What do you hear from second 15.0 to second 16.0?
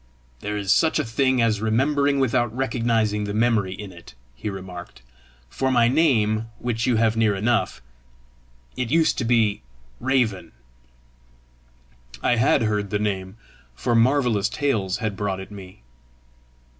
brought it me.